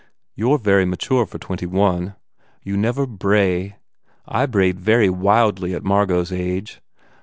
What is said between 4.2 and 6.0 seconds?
I brayed very wildly at